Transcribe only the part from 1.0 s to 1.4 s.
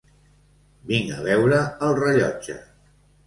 a